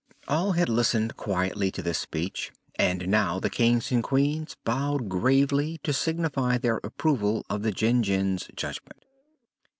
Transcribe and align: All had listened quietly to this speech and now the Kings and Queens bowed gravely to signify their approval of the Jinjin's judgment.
All 0.27 0.53
had 0.53 0.67
listened 0.67 1.15
quietly 1.15 1.69
to 1.69 1.83
this 1.83 1.99
speech 1.99 2.51
and 2.73 3.07
now 3.07 3.39
the 3.39 3.51
Kings 3.51 3.91
and 3.91 4.01
Queens 4.01 4.57
bowed 4.63 5.09
gravely 5.09 5.77
to 5.83 5.93
signify 5.93 6.57
their 6.57 6.77
approval 6.83 7.45
of 7.51 7.61
the 7.61 7.71
Jinjin's 7.71 8.47
judgment. 8.55 9.05